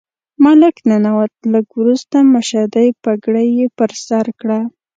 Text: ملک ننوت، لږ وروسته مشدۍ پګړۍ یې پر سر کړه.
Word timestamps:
ملک 0.45 0.75
ننوت، 0.89 1.33
لږ 1.53 1.65
وروسته 1.79 2.17
مشدۍ 2.33 2.89
پګړۍ 3.03 3.47
یې 3.59 3.67
پر 3.77 3.89
سر 4.07 4.25
کړه. 4.39 4.59